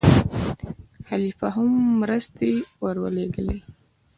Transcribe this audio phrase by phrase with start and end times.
[1.07, 1.69] خلیفه هم
[2.01, 2.51] مرستې
[2.83, 3.57] ورولېږلې.